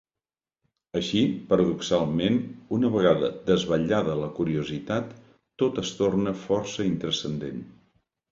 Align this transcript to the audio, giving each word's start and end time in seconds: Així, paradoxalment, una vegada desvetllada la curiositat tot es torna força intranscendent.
Així, 0.99 1.19
paradoxalment, 1.51 2.39
una 2.77 2.89
vegada 2.95 3.29
desvetllada 3.51 4.15
la 4.21 4.31
curiositat 4.39 5.13
tot 5.65 5.77
es 5.85 5.95
torna 6.01 6.33
força 6.47 6.89
intranscendent. 6.93 7.63